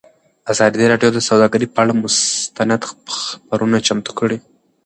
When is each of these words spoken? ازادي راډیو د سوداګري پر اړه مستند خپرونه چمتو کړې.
ازادي 0.51 0.85
راډیو 0.91 1.09
د 1.13 1.19
سوداګري 1.27 1.67
پر 1.75 1.79
اړه 1.83 1.93
مستند 2.03 2.81
خپرونه 3.17 3.77
چمتو 3.87 4.11
کړې. 4.19 4.37